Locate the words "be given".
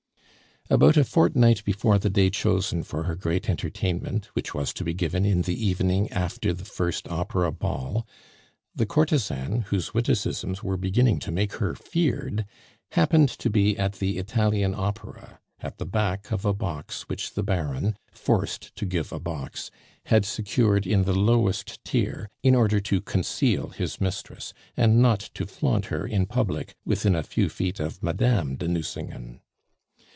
4.85-5.25